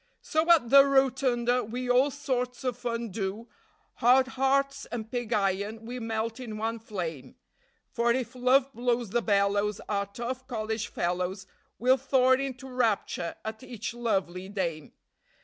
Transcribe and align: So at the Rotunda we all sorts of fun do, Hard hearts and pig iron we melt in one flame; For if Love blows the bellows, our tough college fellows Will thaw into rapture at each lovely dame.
So 0.23 0.49
at 0.49 0.71
the 0.71 0.83
Rotunda 0.83 1.63
we 1.63 1.87
all 1.87 2.09
sorts 2.09 2.63
of 2.63 2.75
fun 2.75 3.11
do, 3.11 3.47
Hard 3.97 4.29
hearts 4.29 4.85
and 4.87 5.11
pig 5.11 5.31
iron 5.31 5.85
we 5.85 5.99
melt 5.99 6.39
in 6.39 6.57
one 6.57 6.79
flame; 6.79 7.35
For 7.91 8.11
if 8.11 8.33
Love 8.33 8.73
blows 8.73 9.11
the 9.11 9.21
bellows, 9.21 9.79
our 9.87 10.07
tough 10.07 10.47
college 10.47 10.87
fellows 10.87 11.45
Will 11.77 11.97
thaw 11.97 12.31
into 12.31 12.67
rapture 12.67 13.35
at 13.45 13.61
each 13.61 13.93
lovely 13.93 14.49
dame. 14.49 14.93